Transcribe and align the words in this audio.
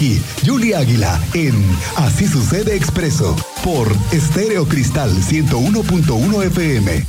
aquí, 0.00 0.18
Julie 0.46 0.74
Águila, 0.74 1.20
en 1.34 1.54
Así 1.96 2.26
Sucede 2.26 2.74
Expreso, 2.74 3.36
por 3.62 3.86
Estéreo 4.12 4.66
Cristal 4.66 5.10
101.1 5.10 6.46
FM. 6.46 7.04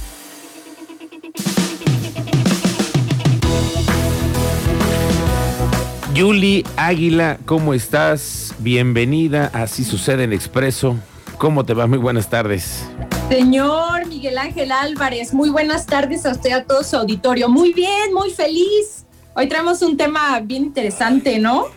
Julie 6.18 6.66
Águila, 6.76 7.40
¿cómo 7.46 7.74
estás? 7.74 8.54
Bienvenida 8.60 9.50
a 9.54 9.64
Así 9.64 9.86
Sucede 9.86 10.26
en 10.26 10.34
Expreso. 10.34 10.98
¿Cómo 11.38 11.64
te 11.64 11.74
va? 11.74 11.88
Muy 11.88 11.98
buenas 11.98 12.30
tardes. 12.30 12.86
Señor 13.30 14.06
Miguel 14.08 14.38
Ángel 14.38 14.74
Álvarez, 14.74 15.34
muy 15.34 15.50
buenas 15.50 15.86
tardes 15.86 16.26
a 16.26 16.32
usted, 16.32 16.52
a 16.52 16.66
todo 16.66 16.84
su 16.84 16.98
auditorio. 16.98 17.48
Muy 17.48 17.72
bien, 17.72 18.14
muy 18.14 18.32
feliz. 18.32 19.06
Hoy 19.34 19.48
traemos 19.48 19.82
un 19.82 19.96
tema 19.96 20.42
bien 20.42 20.66
interesante, 20.66 21.40
¿no? 21.40 21.68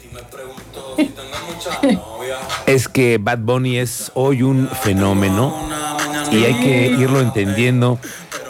Es 2.66 2.88
que 2.88 3.18
Bad 3.18 3.38
Bunny 3.38 3.78
es 3.78 4.10
hoy 4.14 4.42
un 4.42 4.68
fenómeno 4.68 5.54
y 6.32 6.44
hay 6.44 6.54
que 6.60 6.86
irlo 6.98 7.20
entendiendo 7.20 7.98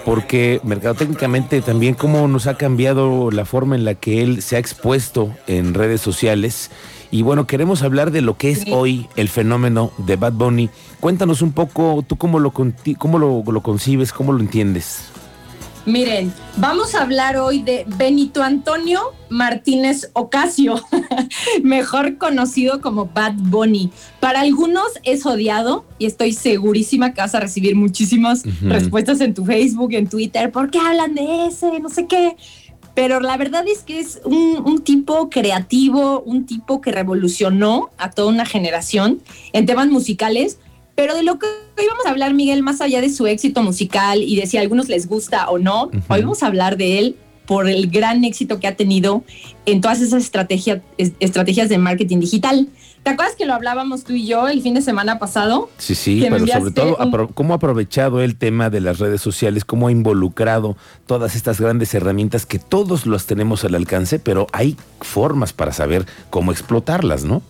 porque 0.04 0.60
mercadotécnicamente 0.64 1.62
también 1.62 1.94
cómo 1.94 2.28
nos 2.28 2.46
ha 2.46 2.56
cambiado 2.56 3.30
la 3.30 3.44
forma 3.44 3.74
en 3.74 3.84
la 3.84 3.94
que 3.94 4.22
él 4.22 4.42
se 4.42 4.56
ha 4.56 4.58
expuesto 4.58 5.34
en 5.46 5.74
redes 5.74 6.00
sociales. 6.00 6.70
Y 7.10 7.22
bueno, 7.22 7.46
queremos 7.46 7.82
hablar 7.82 8.10
de 8.10 8.20
lo 8.20 8.36
que 8.36 8.50
es 8.50 8.64
hoy 8.70 9.08
el 9.16 9.28
fenómeno 9.28 9.92
de 9.98 10.16
Bad 10.16 10.32
Bunny. 10.32 10.68
Cuéntanos 11.00 11.42
un 11.42 11.52
poco, 11.52 12.04
tú 12.06 12.16
cómo 12.16 12.38
lo, 12.38 12.52
cómo 12.52 13.18
lo, 13.18 13.42
lo 13.46 13.62
concibes, 13.62 14.12
cómo 14.12 14.32
lo 14.32 14.40
entiendes. 14.40 15.10
Miren, 15.86 16.32
vamos 16.56 16.94
a 16.94 17.02
hablar 17.02 17.36
hoy 17.36 17.62
de 17.62 17.84
Benito 17.98 18.42
Antonio 18.42 19.12
Martínez 19.28 20.10
Ocasio, 20.14 20.82
mejor 21.62 22.16
conocido 22.16 22.80
como 22.80 23.04
Bad 23.06 23.34
Bunny. 23.36 23.90
Para 24.18 24.40
algunos 24.40 24.86
es 25.02 25.26
odiado 25.26 25.84
y 25.98 26.06
estoy 26.06 26.32
segurísima 26.32 27.12
que 27.12 27.20
vas 27.20 27.34
a 27.34 27.40
recibir 27.40 27.76
muchísimas 27.76 28.44
respuestas 28.62 29.20
en 29.20 29.34
tu 29.34 29.44
Facebook, 29.44 29.92
en 29.92 30.08
Twitter, 30.08 30.50
¿por 30.50 30.70
qué 30.70 30.78
hablan 30.78 31.14
de 31.14 31.46
ese? 31.48 31.78
No 31.80 31.90
sé 31.90 32.06
qué. 32.06 32.34
Pero 32.94 33.20
la 33.20 33.36
verdad 33.36 33.64
es 33.68 33.80
que 33.80 33.98
es 33.98 34.20
un, 34.24 34.62
un 34.64 34.82
tipo 34.82 35.28
creativo, 35.28 36.22
un 36.22 36.46
tipo 36.46 36.80
que 36.80 36.92
revolucionó 36.92 37.90
a 37.98 38.10
toda 38.10 38.28
una 38.28 38.46
generación 38.46 39.20
en 39.52 39.66
temas 39.66 39.88
musicales 39.88 40.58
pero 40.94 41.14
de 41.14 41.22
lo 41.22 41.38
que 41.38 41.46
hoy 41.46 41.86
vamos 41.88 42.06
a 42.06 42.10
hablar, 42.10 42.34
Miguel, 42.34 42.62
más 42.62 42.80
allá 42.80 43.00
de 43.00 43.10
su 43.10 43.26
éxito 43.26 43.62
musical 43.62 44.22
y 44.22 44.36
de 44.36 44.46
si 44.46 44.56
a 44.56 44.60
algunos 44.60 44.88
les 44.88 45.08
gusta 45.08 45.48
o 45.50 45.58
no, 45.58 45.90
hoy 46.08 46.20
vamos 46.20 46.42
a 46.42 46.46
hablar 46.46 46.76
de 46.76 46.98
él 46.98 47.16
por 47.46 47.68
el 47.68 47.90
gran 47.90 48.24
éxito 48.24 48.58
que 48.58 48.66
ha 48.66 48.76
tenido 48.76 49.22
en 49.66 49.80
todas 49.80 50.00
esas 50.00 50.22
estrategias, 50.22 50.80
estrategias 50.96 51.68
de 51.68 51.78
marketing 51.78 52.20
digital. 52.20 52.68
¿Te 53.02 53.10
acuerdas 53.10 53.36
que 53.36 53.44
lo 53.44 53.52
hablábamos 53.52 54.04
tú 54.04 54.14
y 54.14 54.26
yo 54.26 54.48
el 54.48 54.62
fin 54.62 54.72
de 54.72 54.80
semana 54.80 55.18
pasado? 55.18 55.68
Sí, 55.76 55.94
sí, 55.94 56.24
pero 56.26 56.46
sobre 56.46 56.70
todo 56.70 57.28
cómo 57.34 57.52
ha 57.52 57.56
aprovechado 57.56 58.22
el 58.22 58.36
tema 58.36 58.70
de 58.70 58.80
las 58.80 58.98
redes 58.98 59.20
sociales, 59.20 59.66
cómo 59.66 59.88
ha 59.88 59.92
involucrado 59.92 60.78
todas 61.06 61.36
estas 61.36 61.60
grandes 61.60 61.92
herramientas 61.92 62.46
que 62.46 62.58
todos 62.58 63.06
las 63.06 63.26
tenemos 63.26 63.62
al 63.64 63.74
alcance, 63.74 64.18
pero 64.18 64.46
hay 64.52 64.78
formas 65.02 65.52
para 65.52 65.72
saber 65.72 66.06
cómo 66.30 66.50
explotarlas, 66.50 67.24
¿no? 67.24 67.42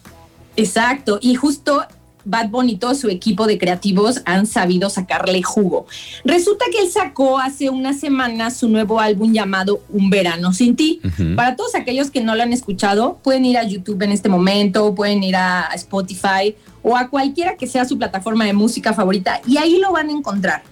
Exacto, 0.56 1.20
y 1.22 1.36
justo 1.36 1.84
Bad 2.24 2.48
Bunny 2.48 2.72
y 2.72 2.76
todo 2.76 2.94
su 2.94 3.08
equipo 3.08 3.46
de 3.46 3.58
creativos 3.58 4.22
han 4.24 4.46
sabido 4.46 4.90
sacarle 4.90 5.42
jugo. 5.42 5.86
Resulta 6.24 6.64
que 6.70 6.78
él 6.78 6.90
sacó 6.90 7.38
hace 7.38 7.70
unas 7.70 8.00
semanas 8.00 8.56
su 8.56 8.68
nuevo 8.68 9.00
álbum 9.00 9.32
llamado 9.32 9.82
Un 9.88 10.10
Verano 10.10 10.52
Sin 10.52 10.76
Ti. 10.76 11.00
Para 11.36 11.56
todos 11.56 11.74
aquellos 11.74 12.10
que 12.10 12.22
no 12.22 12.34
lo 12.34 12.42
han 12.42 12.52
escuchado, 12.52 13.18
pueden 13.22 13.44
ir 13.44 13.58
a 13.58 13.64
YouTube 13.64 14.02
en 14.02 14.12
este 14.12 14.28
momento, 14.28 14.94
pueden 14.94 15.22
ir 15.22 15.36
a 15.36 15.68
Spotify 15.74 16.54
o 16.82 16.96
a 16.96 17.08
cualquiera 17.08 17.56
que 17.56 17.66
sea 17.66 17.84
su 17.84 17.98
plataforma 17.98 18.44
de 18.44 18.52
música 18.52 18.92
favorita 18.92 19.40
y 19.46 19.56
ahí 19.56 19.78
lo 19.78 19.92
van 19.92 20.08
a 20.08 20.12
encontrar. 20.12 20.62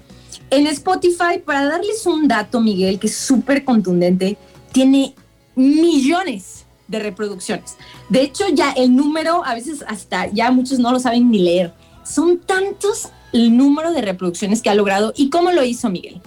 En 0.51 0.67
Spotify, 0.67 1.39
para 1.45 1.65
darles 1.65 2.07
un 2.07 2.29
dato, 2.29 2.61
Miguel, 2.61 2.99
que 2.99 3.07
es 3.07 3.17
súper 3.17 3.65
contundente, 3.65 4.37
tiene 4.71 5.15
millones 5.55 6.67
de 6.89 6.99
reproducciones. 6.99 7.77
De 8.09 8.23
hecho, 8.23 8.49
ya 8.49 8.73
el 8.73 8.95
número, 8.95 9.45
a 9.45 9.55
veces 9.55 9.85
hasta 9.87 10.27
ya 10.29 10.51
muchos 10.51 10.79
no 10.79 10.93
lo 10.93 11.01
saben 11.01 11.31
ni 11.31 11.39
leer. 11.39 11.73
Son 12.05 12.39
tantos 12.39 13.09
el 13.33 13.57
número 13.57 13.93
de 13.93 14.03
reproducciones 14.03 14.63
que 14.63 14.71
ha 14.71 14.75
logrado. 14.75 15.13
¿Y 15.17 15.31
cómo 15.31 15.53
lo 15.53 15.65
hizo 15.65 15.89
Miguel? 15.89 16.21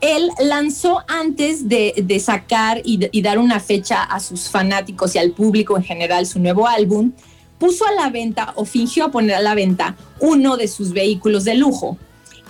Él 0.00 0.30
lanzó 0.40 1.02
antes 1.08 1.68
de, 1.68 2.20
sacar 2.24 2.80
y, 2.84 3.08
y, 3.12 3.22
dar 3.22 3.38
una 3.38 3.60
fecha 3.60 4.02
a 4.02 4.20
sus 4.20 4.48
fanáticos 4.48 5.14
y 5.14 5.18
al 5.18 5.30
público 5.32 5.76
en 5.76 5.84
general 5.84 6.26
su 6.26 6.40
nuevo 6.40 6.66
álbum, 6.66 7.12
puso 7.58 7.86
a 7.86 7.92
la 7.92 8.10
venta 8.10 8.52
o 8.56 8.64
fingió 8.64 9.12
poner 9.12 9.36
a 9.36 9.40
la 9.40 9.54
venta 9.54 9.96
uno 10.18 10.56
de 10.56 10.66
sus 10.66 10.92
vehículos 10.92 11.44
de 11.44 11.54
lujo. 11.54 11.96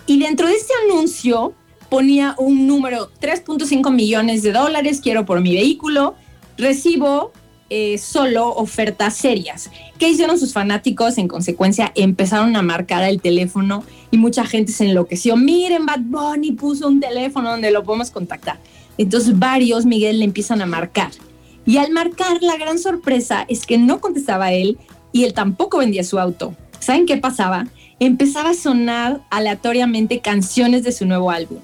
Y 0.06 0.18
dentro 0.18 0.46
de 0.46 0.54
este 0.54 0.72
anuncio 0.86 1.52
ponía 1.90 2.34
un 2.38 2.66
número 2.66 3.10
3.5 3.20 3.92
millones 3.92 4.42
de 4.42 4.52
dólares, 4.52 5.00
quiero 5.02 5.26
por 5.26 5.42
mi 5.42 5.54
vehículo, 5.54 6.14
recibo 6.56 7.32
eh, 7.74 7.96
solo 7.96 8.50
ofertas 8.50 9.16
serias. 9.16 9.70
¿Qué 9.98 10.10
hicieron 10.10 10.38
sus 10.38 10.52
fanáticos? 10.52 11.16
En 11.16 11.26
consecuencia, 11.26 11.90
empezaron 11.94 12.54
a 12.54 12.60
marcar 12.60 13.02
el 13.02 13.18
teléfono 13.22 13.82
y 14.10 14.18
mucha 14.18 14.44
gente 14.44 14.72
se 14.72 14.84
enloqueció. 14.84 15.38
Miren, 15.38 15.86
Bad 15.86 16.00
Bunny 16.00 16.52
puso 16.52 16.86
un 16.86 17.00
teléfono 17.00 17.48
donde 17.48 17.70
lo 17.70 17.82
podemos 17.82 18.10
contactar. 18.10 18.58
Entonces 18.98 19.38
varios, 19.38 19.86
Miguel, 19.86 20.18
le 20.18 20.26
empiezan 20.26 20.60
a 20.60 20.66
marcar. 20.66 21.12
Y 21.64 21.78
al 21.78 21.90
marcar, 21.92 22.42
la 22.42 22.58
gran 22.58 22.78
sorpresa 22.78 23.46
es 23.48 23.64
que 23.64 23.78
no 23.78 24.02
contestaba 24.02 24.52
él 24.52 24.76
y 25.10 25.24
él 25.24 25.32
tampoco 25.32 25.78
vendía 25.78 26.04
su 26.04 26.18
auto. 26.18 26.54
¿Saben 26.78 27.06
qué 27.06 27.16
pasaba? 27.16 27.68
Empezaba 28.00 28.50
a 28.50 28.54
sonar 28.54 29.22
aleatoriamente 29.30 30.20
canciones 30.20 30.82
de 30.82 30.92
su 30.92 31.06
nuevo 31.06 31.30
álbum. 31.30 31.60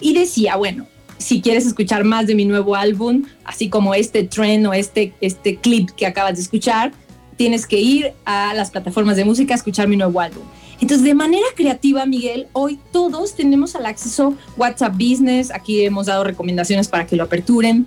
Y 0.00 0.12
decía, 0.12 0.56
bueno, 0.56 0.88
si 1.22 1.40
quieres 1.40 1.66
escuchar 1.66 2.04
más 2.04 2.26
de 2.26 2.34
mi 2.34 2.44
nuevo 2.44 2.74
álbum, 2.74 3.24
así 3.44 3.68
como 3.68 3.94
este 3.94 4.24
trend 4.24 4.66
o 4.66 4.72
este, 4.72 5.14
este 5.20 5.56
clip 5.56 5.90
que 5.90 6.06
acabas 6.06 6.34
de 6.34 6.42
escuchar, 6.42 6.92
tienes 7.36 7.66
que 7.66 7.80
ir 7.80 8.12
a 8.24 8.52
las 8.54 8.70
plataformas 8.70 9.16
de 9.16 9.24
música 9.24 9.54
a 9.54 9.56
escuchar 9.56 9.88
mi 9.88 9.96
nuevo 9.96 10.20
álbum. 10.20 10.42
Entonces, 10.80 11.04
de 11.04 11.14
manera 11.14 11.46
creativa, 11.54 12.04
Miguel, 12.06 12.48
hoy 12.52 12.78
todos 12.90 13.36
tenemos 13.36 13.76
al 13.76 13.86
acceso 13.86 14.34
WhatsApp 14.56 14.94
Business. 14.94 15.52
Aquí 15.52 15.84
hemos 15.84 16.06
dado 16.06 16.24
recomendaciones 16.24 16.88
para 16.88 17.06
que 17.06 17.14
lo 17.14 17.22
aperturen. 17.22 17.86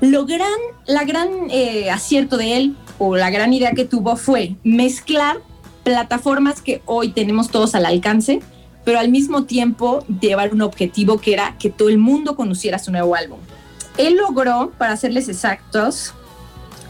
Lo 0.00 0.26
gran, 0.26 0.48
la 0.86 1.04
gran 1.04 1.28
eh, 1.50 1.90
acierto 1.90 2.36
de 2.36 2.56
él 2.56 2.76
o 2.98 3.16
la 3.16 3.30
gran 3.30 3.52
idea 3.52 3.72
que 3.72 3.84
tuvo 3.84 4.16
fue 4.16 4.54
mezclar 4.62 5.38
plataformas 5.82 6.62
que 6.62 6.82
hoy 6.86 7.10
tenemos 7.10 7.50
todos 7.50 7.74
al 7.74 7.84
alcance 7.84 8.40
pero 8.84 8.98
al 8.98 9.10
mismo 9.10 9.44
tiempo 9.44 10.04
llevar 10.20 10.52
un 10.52 10.62
objetivo 10.62 11.18
que 11.18 11.32
era 11.32 11.56
que 11.58 11.70
todo 11.70 11.88
el 11.88 11.98
mundo 11.98 12.36
conociera 12.36 12.78
su 12.78 12.90
nuevo 12.90 13.14
álbum. 13.14 13.38
Él 13.96 14.16
logró, 14.16 14.72
para 14.78 14.96
serles 14.96 15.28
exactos, 15.28 16.14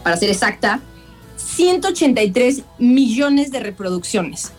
para 0.03 0.17
ser 0.17 0.29
exacta, 0.29 0.79
183 1.35 2.63
millones 2.79 3.51
de 3.51 3.59
reproducciones 3.59 4.51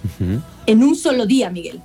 en 0.67 0.83
un 0.83 0.97
solo 0.97 1.27
día, 1.27 1.51
Miguel. 1.51 1.81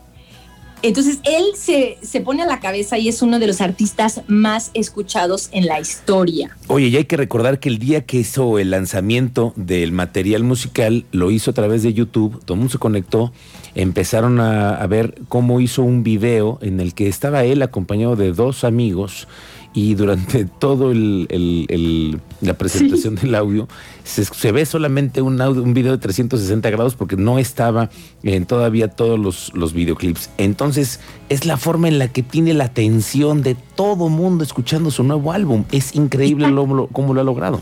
Entonces 0.84 1.20
él 1.24 1.44
se, 1.56 1.98
se, 2.02 2.22
pone 2.22 2.44
a 2.44 2.46
la 2.46 2.60
cabeza 2.60 2.98
y 2.98 3.08
es 3.08 3.22
uno 3.22 3.40
de 3.40 3.48
los 3.48 3.62
artistas 3.62 4.22
más 4.28 4.70
escuchados 4.74 5.50
en 5.52 5.66
la 5.66 5.80
historia. 5.80 6.56
Oye, 6.68 6.88
y 6.88 6.98
hay 6.98 7.06
que 7.06 7.18
recordar 7.18 7.60
que 7.60 7.70
el 7.70 7.80
día 7.80 8.06
que 8.06 8.18
hizo 8.18 8.60
el 8.60 8.70
lanzamiento 8.70 9.54
del 9.56 9.92
material 9.92 10.44
musical, 10.44 11.06
lo 11.12 11.32
hizo 11.32 11.52
a 11.52 11.54
través 11.54 11.82
de 11.82 11.94
YouTube, 11.94 12.40
todo 12.46 12.54
el 12.54 12.60
mundo 12.60 12.72
se 12.72 12.78
conectó, 12.78 13.34
empezaron 13.74 14.40
a, 14.40 14.76
a 14.76 14.88
ver 14.88 15.16
cómo 15.28 15.60
hizo 15.62 15.82
un 15.82 16.04
video 16.04 16.60
en 16.62 16.80
el 16.80 16.94
que 16.94 17.08
estaba 17.08 17.44
él 17.44 17.62
acompañado 17.64 18.16
de 18.16 18.32
dos 18.32 18.64
amigos 18.64 19.28
y 19.74 19.96
durante 19.96 20.46
todo 20.60 20.92
el, 20.92 22.20
la 22.42 22.54
presentación 22.56 23.16
del 23.16 23.36
audio 23.36 23.68
se, 24.04 24.52
ve 24.52 24.66
solamente 24.66 25.22
un 25.22 25.40
audio, 25.42 25.62
un 25.64 25.74
video 25.74 25.92
de 25.92 25.98
360 25.98 26.70
grados 26.70 26.96
porque 26.96 27.16
no 27.16 27.40
estaba 27.40 27.90
en 28.24 28.46
todavía 28.46 28.88
todos 28.90 29.20
los, 29.20 29.54
los 29.54 29.74
videoclips. 29.74 30.30
Entonces 30.38 31.00
es 31.30 31.46
la 31.46 31.58
forma 31.58 31.88
en 31.88 32.00
la 32.00 32.08
que 32.08 32.24
tiene 32.24 32.54
la 32.54 32.66
atención 32.66 33.42
de 33.42 33.56
todo 33.76 34.10
mundo 34.10 34.44
escuchando 34.44 34.92
su 34.92 35.04
nuevo 35.04 35.32
álbum. 35.32 35.66
Es 35.72 35.96
increíble 35.96 36.50
lo, 36.50 36.88
cómo 36.88 37.14
lo 37.14 37.22
ha 37.22 37.24
logrado. 37.24 37.62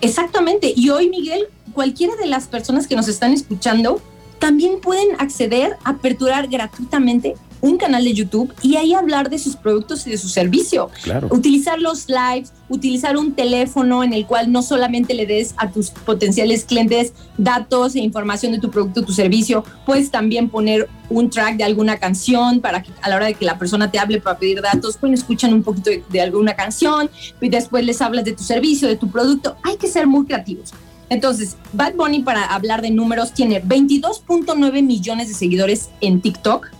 Exactamente. 0.00 0.72
Y 0.76 0.90
hoy, 0.90 1.08
Miguel, 1.08 1.46
cualquiera 1.72 2.14
de 2.16 2.26
las 2.26 2.46
personas 2.46 2.86
que 2.86 2.96
nos 2.96 3.08
están 3.08 3.32
escuchando 3.32 4.00
también 4.38 4.80
pueden 4.80 5.08
acceder, 5.18 5.76
a 5.84 5.90
aperturar 5.90 6.48
gratuitamente 6.48 7.34
un 7.60 7.76
canal 7.76 8.04
de 8.04 8.14
YouTube 8.14 8.52
y 8.62 8.76
ahí 8.76 8.94
hablar 8.94 9.30
de 9.30 9.38
sus 9.38 9.56
productos 9.56 10.06
y 10.06 10.10
de 10.10 10.18
su 10.18 10.28
servicio. 10.28 10.90
Utilizar 11.30 11.78
los 11.78 12.06
lives, 12.08 12.52
utilizar 12.68 13.16
un 13.16 13.32
teléfono 13.32 14.04
en 14.04 14.12
el 14.12 14.26
cual 14.26 14.52
no 14.52 14.62
solamente 14.62 15.14
le 15.14 15.26
des 15.26 15.54
a 15.56 15.70
tus 15.70 15.90
potenciales 15.90 16.64
clientes 16.64 17.12
datos 17.36 17.94
e 17.94 18.00
información 18.00 18.52
de 18.52 18.58
tu 18.58 18.70
producto, 18.70 19.04
tu 19.04 19.12
servicio, 19.12 19.64
puedes 19.86 20.10
también 20.10 20.48
poner 20.48 20.88
un 21.10 21.30
track 21.30 21.56
de 21.56 21.64
alguna 21.64 21.98
canción 21.98 22.60
para 22.60 22.82
que 22.82 22.90
a 23.00 23.08
la 23.08 23.16
hora 23.16 23.26
de 23.26 23.34
que 23.34 23.44
la 23.44 23.58
persona 23.58 23.90
te 23.90 23.98
hable 23.98 24.20
para 24.20 24.38
pedir 24.38 24.60
datos, 24.60 24.96
pues 24.98 25.12
escuchan 25.12 25.54
un 25.54 25.62
poquito 25.62 25.90
de, 25.90 26.04
de 26.08 26.20
alguna 26.20 26.54
canción 26.54 27.10
y 27.40 27.48
después 27.48 27.84
les 27.84 28.00
hablas 28.02 28.24
de 28.24 28.32
tu 28.32 28.42
servicio, 28.42 28.88
de 28.88 28.96
tu 28.96 29.10
producto. 29.10 29.56
Hay 29.62 29.76
que 29.76 29.88
ser 29.88 30.06
muy 30.06 30.26
creativos. 30.26 30.72
Entonces, 31.10 31.56
Bad 31.72 31.94
Bunny, 31.94 32.22
para 32.22 32.44
hablar 32.44 32.82
de 32.82 32.90
números, 32.90 33.32
tiene 33.32 33.62
22.9 33.62 34.82
millones 34.82 35.28
de 35.28 35.34
seguidores 35.34 35.88
en 36.00 36.20
TikTok. 36.20 36.70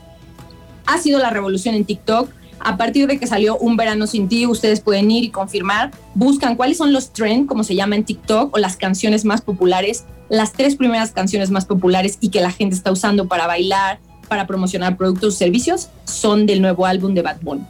Ha 0.88 0.96
sido 0.96 1.18
la 1.18 1.28
revolución 1.28 1.74
en 1.74 1.84
TikTok. 1.84 2.30
A 2.60 2.78
partir 2.78 3.06
de 3.06 3.18
que 3.20 3.26
salió 3.26 3.58
Un 3.58 3.76
Verano 3.76 4.06
Sin 4.06 4.26
Ti, 4.26 4.46
ustedes 4.46 4.80
pueden 4.80 5.10
ir 5.10 5.22
y 5.22 5.28
confirmar. 5.28 5.90
Buscan 6.14 6.56
cuáles 6.56 6.78
son 6.78 6.94
los 6.94 7.12
trends, 7.12 7.46
como 7.46 7.62
se 7.62 7.74
llama 7.74 7.94
en 7.94 8.04
TikTok, 8.04 8.54
o 8.54 8.58
las 8.58 8.76
canciones 8.76 9.26
más 9.26 9.42
populares, 9.42 10.06
las 10.30 10.54
tres 10.54 10.76
primeras 10.76 11.12
canciones 11.12 11.50
más 11.50 11.66
populares 11.66 12.16
y 12.22 12.30
que 12.30 12.40
la 12.40 12.50
gente 12.50 12.74
está 12.74 12.90
usando 12.90 13.28
para 13.28 13.46
bailar, 13.46 14.00
para 14.28 14.46
promocionar 14.46 14.96
productos 14.96 15.34
o 15.34 15.36
servicios, 15.36 15.90
son 16.04 16.46
del 16.46 16.62
nuevo 16.62 16.86
álbum 16.86 17.12
de 17.12 17.20
Bad 17.20 17.42
Bunny. 17.42 17.66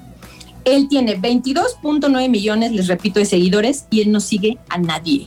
Él 0.64 0.86
tiene 0.88 1.18
22.9 1.18 2.28
millones, 2.28 2.70
les 2.70 2.86
repito, 2.86 3.18
de 3.18 3.26
seguidores 3.26 3.86
y 3.90 4.02
él 4.02 4.12
no 4.12 4.20
sigue 4.20 4.58
a 4.68 4.78
nadie. 4.78 5.26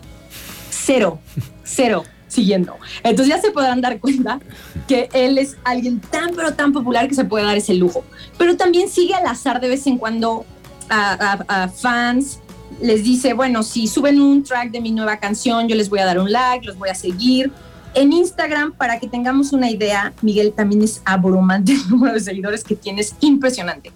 Cero, 0.69 1.19
cero 1.65 2.05
siguiendo. 2.31 2.77
Entonces 3.03 3.35
ya 3.35 3.41
se 3.41 3.51
podrán 3.51 3.81
dar 3.81 3.99
cuenta 3.99 4.39
que 4.87 5.09
él 5.13 5.37
es 5.37 5.57
alguien 5.63 5.99
tan 5.99 6.33
pero 6.35 6.53
tan 6.53 6.71
popular 6.71 7.07
que 7.07 7.13
se 7.13 7.25
puede 7.25 7.45
dar 7.45 7.57
ese 7.57 7.73
lujo. 7.73 8.03
Pero 8.37 8.55
también 8.55 8.89
sigue 8.89 9.13
al 9.13 9.27
azar 9.27 9.59
de 9.59 9.67
vez 9.67 9.85
en 9.85 9.97
cuando 9.97 10.45
a, 10.89 11.69
fans, 11.69 12.39
les 12.81 13.03
dice, 13.03 13.33
bueno, 13.33 13.63
si 13.63 13.87
suben 13.87 14.21
un 14.21 14.43
track 14.43 14.71
de 14.71 14.81
mi 14.81 14.91
nueva 14.91 15.17
canción, 15.17 15.67
yo 15.67 15.75
les 15.75 15.89
voy 15.89 15.99
a 15.99 16.05
dar 16.05 16.19
un 16.19 16.31
like, 16.31 16.65
los 16.65 16.77
voy 16.77 16.89
a 16.89 16.95
seguir. 16.95 17.51
En 17.93 18.13
Instagram, 18.13 18.73
para 18.73 18.99
que 18.99 19.07
tengamos 19.07 19.51
una 19.51 19.69
idea, 19.69 20.13
Miguel 20.21 20.53
también 20.53 20.81
es 20.81 21.01
abrumante 21.05 21.73
el 21.73 21.89
número 21.89 22.13
de 22.13 22.21
seguidores 22.21 22.63
que 22.63 22.75
tiene, 22.75 23.01
es 23.01 23.15
impresionante. 23.19 23.91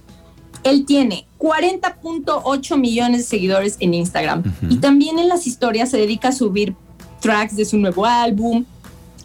Él 0.63 0.85
tiene 0.85 1.27
40.8 1.39 2.77
millones 2.77 3.21
de 3.21 3.27
seguidores 3.27 3.77
en 3.79 3.93
Instagram 3.93 4.43
y 4.67 4.77
también 4.77 5.19
en 5.19 5.29
las 5.29 5.45
historias 5.45 5.91
se 5.91 5.97
dedica 5.97 6.29
a 6.29 6.31
subir 6.31 6.75
tracks 7.25 7.55
de 7.55 7.65
su 7.65 7.77
nuevo 7.77 8.05
álbum, 8.05 8.65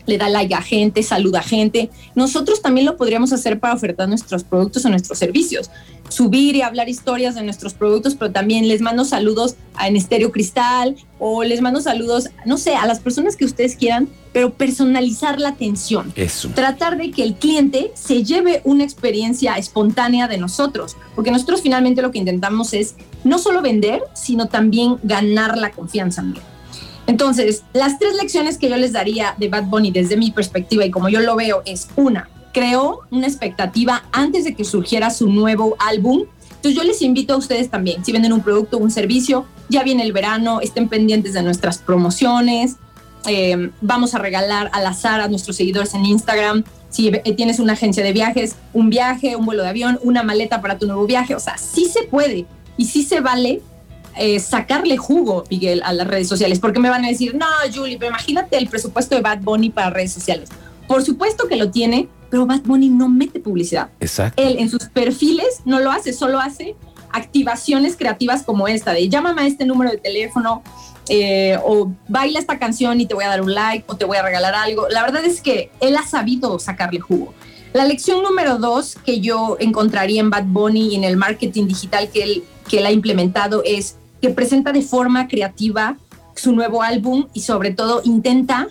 le 0.07 0.17
da 0.17 0.29
like 0.29 0.55
a 0.55 0.63
gente, 0.63 1.03
saluda 1.03 1.41
a 1.41 1.43
gente. 1.43 1.91
Nosotros 2.15 2.63
también 2.63 2.87
lo 2.87 2.97
podríamos 2.97 3.33
hacer 3.33 3.61
para 3.61 3.75
ofertar 3.75 4.09
nuestros 4.09 4.43
productos 4.43 4.85
o 4.85 4.89
nuestros 4.89 5.19
servicios. 5.19 5.71
Subir 6.09 6.57
y 6.57 6.63
hablar 6.63 6.89
historias 6.89 7.35
de 7.35 7.43
nuestros 7.43 7.75
productos, 7.75 8.17
pero 8.17 8.33
también 8.33 8.67
les 8.67 8.81
mando 8.81 9.05
saludos 9.05 9.55
a 9.75 9.87
En 9.87 9.97
Estéreo 9.97 10.33
Cristal 10.33 10.97
o 11.19 11.45
les 11.45 11.61
mando 11.61 11.81
saludos, 11.81 12.31
no 12.47 12.57
sé, 12.57 12.75
a 12.75 12.87
las 12.87 12.99
personas 12.99 13.37
que 13.37 13.45
ustedes 13.45 13.77
quieran, 13.77 14.09
pero 14.33 14.55
personalizar 14.55 15.39
la 15.39 15.51
atención. 15.51 16.13
Eso. 16.17 16.49
Tratar 16.55 16.97
de 16.97 17.11
que 17.11 17.23
el 17.23 17.35
cliente 17.35 17.93
se 17.95 18.25
lleve 18.25 18.63
una 18.65 18.83
experiencia 18.83 19.55
espontánea 19.55 20.27
de 20.27 20.39
nosotros, 20.39 20.97
porque 21.15 21.31
nosotros 21.31 21.63
finalmente 21.63 22.03
lo 22.03 22.11
que 22.11 22.19
intentamos 22.19 22.73
es 22.73 22.97
no 23.23 23.39
solo 23.39 23.63
vender, 23.63 24.03
sino 24.15 24.47
también 24.47 24.97
ganar 25.03 25.59
la 25.59 25.71
confianza. 25.71 26.25
Entonces, 27.11 27.65
las 27.73 27.99
tres 27.99 28.15
lecciones 28.15 28.57
que 28.57 28.71
yo 28.71 28.77
les 28.77 28.93
daría 28.93 29.35
de 29.37 29.49
Bad 29.49 29.65
Bunny 29.65 29.91
desde 29.91 30.17
mi 30.17 30.31
perspectiva 30.31 30.85
y 30.85 30.93
como 30.93 31.09
yo 31.09 31.19
lo 31.19 31.35
veo 31.35 31.61
es 31.67 31.89
una, 31.97 32.31
creó 32.55 33.01
una 33.11 33.27
expectativa 33.27 34.05
antes 34.13 34.45
de 34.45 34.55
que 34.55 34.65
surgiera 34.65 35.11
su 35.11 35.29
nuevo 35.29 35.75
álbum. 35.81 36.23
Entonces 36.51 36.75
yo 36.77 36.85
les 36.85 37.03
invito 37.03 37.35
a 37.35 37.37
ustedes 37.37 37.69
también, 37.69 38.05
si 38.05 38.13
venden 38.13 38.33
un 38.33 38.43
producto 38.43 38.79
un 38.79 38.93
servicio, 38.93 39.45
ya 39.69 39.83
viene 39.83 40.05
el 40.05 40.13
verano, 40.13 40.61
estén 40.61 40.89
pendientes 40.89 41.33
de 41.33 41.43
nuestras 41.43 41.79
promociones, 41.79 42.77
eh, 43.27 43.73
vamos 43.81 44.15
a 44.15 44.19
regalar 44.19 44.71
al 44.73 44.87
azar 44.87 45.21
a 45.21 45.27
nuestros 45.27 45.57
seguidores 45.57 45.95
en 45.95 46.07
Instagram. 46.07 46.63
Si 46.91 47.09
eh, 47.09 47.35
tienes 47.37 47.59
una 47.59 47.73
agencia 47.73 48.05
de 48.05 48.13
viajes, 48.13 48.55
un 48.73 48.89
viaje, 48.89 49.35
un 49.35 49.47
vuelo 49.47 49.65
de 49.65 49.71
avión, 49.71 49.99
una 50.05 50.23
maleta 50.23 50.61
para 50.61 50.79
tu 50.79 50.87
nuevo 50.87 51.07
viaje, 51.07 51.35
o 51.35 51.41
sea, 51.41 51.59
sí 51.59 51.87
se 51.87 52.05
puede 52.05 52.47
y 52.77 52.85
sí 52.85 53.03
se 53.03 53.21
vale 53.21 53.63
eh, 54.17 54.41
sacarle 54.41 54.97
jugo, 54.97 55.45
Miguel, 55.51 55.83
a 55.85 55.93
las 55.93 56.07
redes 56.07 56.29
sociales, 56.29 56.59
porque 56.59 56.81
me 56.81 56.91
van 56.91 57.05
a 57.05 57.09
decir, 57.09 57.35
no, 57.35 57.47
Julie, 57.73 57.99
pero 57.99 58.11
imagínate 58.11 58.57
el 58.59 58.69
presupuesto 58.69 59.15
de 59.15 59.23
Bad 59.23 59.41
Bunny 59.41 59.71
para 59.71 59.91
redes 59.91 60.13
sociales. 60.13 60.49
Por 60.87 61.05
supuesto 61.05 61.47
que 61.47 61.57
lo 61.57 61.71
tiene, 61.71 62.09
pero 62.31 62.47
Bad 62.47 62.63
Bunny 62.63 62.89
no 62.89 63.09
mete 63.09 63.41
publicidad. 63.41 63.91
Exacto. 64.01 64.43
Él 64.43 64.57
en 64.59 64.69
sus 64.69 64.87
perfiles 64.87 65.61
no 65.65 65.81
lo 65.81 65.91
hace, 65.91 66.13
solo 66.13 66.41
hace 66.41 66.77
activaciones 67.13 67.97
creativas 67.97 68.43
como 68.43 68.69
esta, 68.69 68.93
de 68.93 69.09
llámame 69.09 69.43
a 69.43 69.47
este 69.47 69.67
número 69.67 69.91
de 69.91 69.99
teléfono, 69.99 70.63
eh, 71.09 71.59
o 71.65 71.93
baila 72.09 72.39
esta 72.39 72.59
canción 72.59 73.01
y 73.01 73.07
te 73.07 73.15
voy 73.15 73.25
a 73.25 73.29
dar 73.29 73.43
un 73.43 73.53
like, 73.53 73.85
o 73.89 73.97
te 73.97 74.05
voy 74.05 74.17
a 74.17 74.23
regalar 74.23 74.55
algo. 74.55 74.89
La 74.89 75.03
verdad 75.03 75.25
es 75.25 75.41
que 75.41 75.71
él 75.81 75.97
ha 75.97 76.07
sabido 76.07 76.59
sacarle 76.59 77.01
jugo. 77.01 77.35
La 77.73 77.85
lección 77.85 78.23
número 78.23 78.59
dos 78.59 78.97
que 79.05 79.21
yo 79.21 79.57
encontraría 79.61 80.21
en 80.21 80.31
Bad 80.31 80.45
Bunny 80.47 80.89
y 80.89 80.97
en 80.97 81.05
el 81.05 81.17
marketing 81.17 81.67
digital 81.67 82.11
que 82.11 82.23
él, 82.23 82.45
que 82.69 82.79
él 82.79 82.87
ha 82.87 82.93
implementado 82.93 83.63
es 83.65 83.97
que 84.21 84.31
presenta 84.31 84.73
de 84.73 84.83
forma 84.83 85.29
creativa 85.29 85.97
su 86.35 86.53
nuevo 86.53 86.83
álbum 86.83 87.27
y 87.33 87.41
sobre 87.41 87.73
todo 87.73 88.01
intenta 88.05 88.69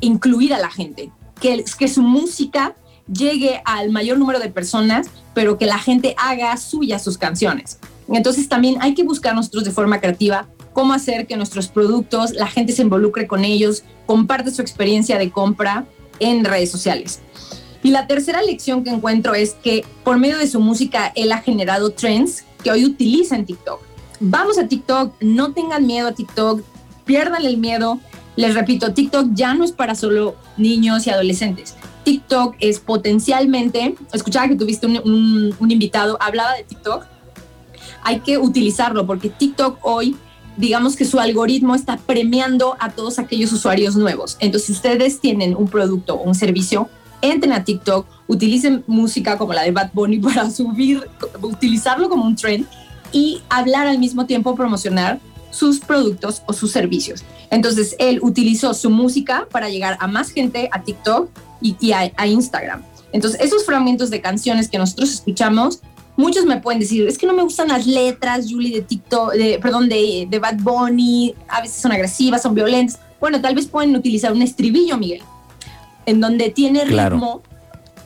incluir 0.00 0.54
a 0.54 0.58
la 0.58 0.70
gente, 0.70 1.10
que, 1.40 1.64
que 1.78 1.88
su 1.88 2.02
música 2.02 2.74
llegue 3.12 3.60
al 3.64 3.90
mayor 3.90 4.18
número 4.18 4.38
de 4.38 4.48
personas, 4.48 5.08
pero 5.34 5.58
que 5.58 5.66
la 5.66 5.78
gente 5.78 6.14
haga 6.18 6.56
suyas 6.56 7.02
sus 7.04 7.18
canciones. 7.18 7.78
Entonces 8.08 8.48
también 8.48 8.76
hay 8.80 8.94
que 8.94 9.02
buscar 9.02 9.34
nosotros 9.34 9.64
de 9.64 9.70
forma 9.70 10.00
creativa 10.00 10.46
cómo 10.72 10.92
hacer 10.92 11.26
que 11.26 11.36
nuestros 11.36 11.68
productos, 11.68 12.32
la 12.32 12.48
gente 12.48 12.72
se 12.72 12.82
involucre 12.82 13.26
con 13.26 13.44
ellos, 13.44 13.84
comparte 14.06 14.50
su 14.50 14.60
experiencia 14.60 15.18
de 15.18 15.30
compra 15.30 15.86
en 16.18 16.44
redes 16.44 16.70
sociales. 16.70 17.20
Y 17.82 17.90
la 17.90 18.06
tercera 18.06 18.42
lección 18.42 18.82
que 18.82 18.90
encuentro 18.90 19.34
es 19.34 19.54
que 19.54 19.84
por 20.02 20.18
medio 20.18 20.38
de 20.38 20.46
su 20.46 20.60
música 20.60 21.12
él 21.14 21.32
ha 21.32 21.38
generado 21.38 21.90
trends 21.90 22.44
que 22.62 22.70
hoy 22.70 22.84
utiliza 22.84 23.36
en 23.36 23.46
TikTok 23.46 23.93
vamos 24.20 24.58
a 24.58 24.68
TikTok, 24.68 25.14
no 25.20 25.52
tengan 25.52 25.86
miedo 25.86 26.08
a 26.08 26.12
TikTok, 26.12 26.62
pierdan 27.04 27.44
el 27.44 27.56
miedo. 27.58 28.00
Les 28.36 28.54
repito, 28.54 28.92
TikTok 28.92 29.28
ya 29.32 29.54
no 29.54 29.64
es 29.64 29.72
para 29.72 29.94
solo 29.94 30.34
niños 30.56 31.06
y 31.06 31.10
adolescentes. 31.10 31.76
TikTok 32.04 32.56
es 32.60 32.80
potencialmente, 32.80 33.94
escuchaba 34.12 34.48
que 34.48 34.56
tuviste 34.56 34.86
un, 34.86 35.54
invitado, 35.68 36.18
hablaba 36.20 36.54
de 36.54 36.64
TikTok, 36.64 37.04
hay 38.02 38.20
que 38.20 38.36
utilizarlo 38.36 39.06
porque 39.06 39.30
TikTok 39.30 39.78
hoy, 39.82 40.16
digamos 40.56 40.96
que 40.96 41.06
su 41.06 41.18
algoritmo 41.18 41.74
está 41.74 41.96
premiando 41.96 42.76
a 42.78 42.90
todos 42.90 43.18
aquellos 43.18 43.52
usuarios 43.52 43.96
nuevos. 43.96 44.36
Entonces, 44.40 44.66
si 44.66 44.72
ustedes 44.72 45.20
tienen 45.20 45.56
un 45.56 45.68
producto 45.68 46.16
o 46.16 46.22
un 46.22 46.34
servicio, 46.34 46.90
entren 47.22 47.52
a 47.52 47.64
TikTok, 47.64 48.06
utilicen 48.26 48.84
música 48.86 49.38
como 49.38 49.54
la 49.54 49.62
de 49.62 49.70
Bad 49.70 49.92
Bunny 49.94 50.18
para 50.20 50.50
subir, 50.50 51.08
utilizarlo 51.40 52.10
como 52.10 52.26
un 52.26 52.36
trend 52.36 52.66
y 53.14 53.40
hablar 53.48 53.86
al 53.86 53.98
mismo 53.98 54.26
tiempo, 54.26 54.54
promocionar 54.54 55.20
sus 55.50 55.78
productos 55.78 56.42
o 56.46 56.52
sus 56.52 56.72
servicios. 56.72 57.24
Entonces, 57.48 57.94
él 58.00 58.18
utilizó 58.22 58.74
su 58.74 58.90
música 58.90 59.46
para 59.50 59.68
llegar 59.68 59.96
a 60.00 60.08
más 60.08 60.30
gente, 60.30 60.68
a 60.72 60.82
TikTok 60.82 61.30
y, 61.62 61.92
a, 61.92 62.26
Instagram. 62.26 62.82
Entonces, 63.12 63.40
esos 63.40 63.64
fragmentos 63.64 64.10
de 64.10 64.20
canciones 64.20 64.68
que 64.68 64.78
nosotros 64.78 65.12
escuchamos, 65.12 65.80
muchos 66.16 66.44
me 66.44 66.60
pueden 66.60 66.80
decir, 66.80 67.06
es 67.06 67.16
que 67.16 67.26
no 67.26 67.32
me 67.32 67.44
gustan 67.44 67.68
las 67.68 67.86
letras, 67.86 68.46
Julie, 68.50 68.74
de 68.74 68.82
TikTok, 68.82 69.34
de, 69.34 69.60
perdón, 69.62 69.88
de, 69.88 70.26
de 70.28 70.38
Bad 70.40 70.56
Bunny, 70.58 71.36
a 71.48 71.60
veces 71.60 71.80
son 71.80 71.92
agresivas, 71.92 72.42
son 72.42 72.54
violentas. 72.54 72.98
Bueno, 73.20 73.40
tal 73.40 73.54
vez 73.54 73.66
pueden 73.66 73.94
utilizar 73.94 74.32
un 74.32 74.42
estribillo, 74.42 74.98
Miguel, 74.98 75.22
en 76.04 76.20
donde 76.20 76.50
tiene 76.50 76.84
ritmo 76.84 77.42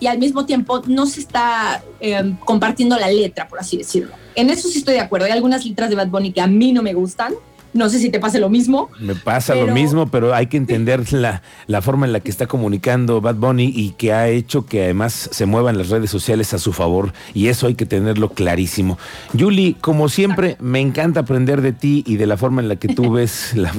y 0.00 0.06
al 0.06 0.18
mismo 0.18 0.46
tiempo 0.46 0.82
no 0.86 1.06
se 1.06 1.20
está 1.20 1.82
eh, 2.00 2.34
compartiendo 2.44 2.96
la 2.98 3.10
letra, 3.10 3.48
por 3.48 3.58
así 3.58 3.76
decirlo. 3.76 4.14
En 4.34 4.50
eso 4.50 4.68
sí 4.68 4.78
estoy 4.78 4.94
de 4.94 5.00
acuerdo. 5.00 5.26
Hay 5.26 5.32
algunas 5.32 5.64
letras 5.64 5.90
de 5.90 5.96
Bad 5.96 6.08
Bunny 6.08 6.32
que 6.32 6.40
a 6.40 6.46
mí 6.46 6.72
no 6.72 6.82
me 6.82 6.94
gustan. 6.94 7.34
No 7.74 7.90
sé 7.90 7.98
si 7.98 8.08
te 8.08 8.18
pase 8.18 8.40
lo 8.40 8.48
mismo. 8.48 8.88
Me 8.98 9.14
pasa 9.14 9.54
lo 9.54 9.66
mismo, 9.66 10.06
pero 10.06 10.34
hay 10.34 10.46
que 10.46 10.56
entender 10.56 11.12
la, 11.12 11.42
la, 11.66 11.82
forma 11.82 12.06
en 12.06 12.12
la 12.12 12.20
que 12.20 12.30
está 12.30 12.46
comunicando 12.46 13.20
Bad 13.20 13.34
Bunny 13.34 13.70
y 13.74 13.90
que 13.90 14.12
ha 14.12 14.28
hecho 14.28 14.64
que 14.64 14.84
además 14.84 15.28
se 15.30 15.44
muevan 15.44 15.76
las 15.76 15.90
redes 15.90 16.10
sociales 16.10 16.54
a 16.54 16.58
su 16.58 16.72
favor. 16.72 17.12
Y 17.34 17.48
eso 17.48 17.66
hay 17.66 17.74
que 17.74 17.84
tenerlo 17.84 18.30
clarísimo. 18.30 18.98
Julie, 19.38 19.76
como 19.80 20.08
siempre, 20.08 20.56
me 20.60 20.80
encanta 20.80 21.20
aprender 21.20 21.60
de 21.60 21.72
ti 21.72 22.04
y 22.06 22.16
de 22.16 22.26
la 22.26 22.38
forma 22.38 22.62
en 22.62 22.68
la 22.68 22.76
que 22.76 22.88
tú 22.88 23.10
ves 23.12 23.54
la, 23.54 23.72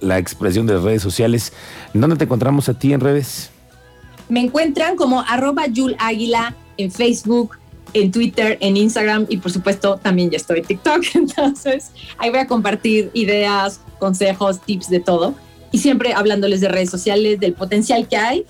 la 0.00 0.18
expresión 0.18 0.66
de 0.66 0.74
las 0.74 0.84
redes 0.84 1.02
sociales. 1.02 1.52
¿Dónde 1.92 2.16
te 2.16 2.24
encontramos 2.24 2.68
a 2.68 2.78
ti 2.78 2.92
en 2.92 3.00
redes? 3.00 3.50
Me 4.28 4.40
encuentran 4.40 4.96
como 4.96 5.20
arroba 5.20 5.66
Yul 5.66 5.96
Águila 5.98 6.54
en 6.76 6.90
Facebook, 6.90 7.56
en 7.92 8.10
Twitter, 8.10 8.58
en 8.60 8.76
Instagram 8.76 9.26
y 9.28 9.38
por 9.38 9.52
supuesto 9.52 9.98
también 10.02 10.30
ya 10.30 10.36
estoy 10.36 10.58
en 10.58 10.64
TikTok. 10.64 11.04
Entonces 11.14 11.90
ahí 12.18 12.30
voy 12.30 12.40
a 12.40 12.46
compartir 12.46 13.10
ideas, 13.14 13.80
consejos, 13.98 14.60
tips 14.60 14.90
de 14.90 15.00
todo. 15.00 15.34
Y 15.70 15.78
siempre 15.78 16.12
hablándoles 16.12 16.60
de 16.60 16.68
redes 16.68 16.90
sociales, 16.90 17.40
del 17.40 17.54
potencial 17.54 18.06
que 18.06 18.16
hay. 18.16 18.46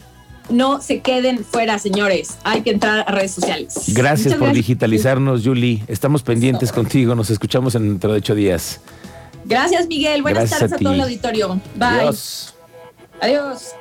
No 0.50 0.82
se 0.82 1.00
queden 1.00 1.42
fuera, 1.42 1.78
señores. 1.78 2.36
Hay 2.44 2.60
que 2.60 2.70
entrar 2.70 3.02
a 3.08 3.12
redes 3.12 3.30
sociales. 3.30 3.74
Gracias 3.88 4.34
por 4.34 4.52
digitalizarnos, 4.52 5.42
Julie. 5.42 5.82
Estamos 5.88 6.22
pendientes 6.22 6.70
contigo. 6.70 7.14
Nos 7.14 7.30
escuchamos 7.30 7.74
en 7.76 7.88
dentro 7.88 8.12
de 8.12 8.18
ocho 8.18 8.34
días. 8.34 8.80
Gracias, 9.46 9.86
Miguel. 9.86 10.20
Buenas 10.20 10.50
tardes 10.50 10.72
a, 10.74 10.76
todo 10.76 10.92
el 10.92 11.00
auditorio. 11.00 11.60
Bye. 11.76 11.88
Adiós. 11.88 12.54
Adiós. 13.20 13.74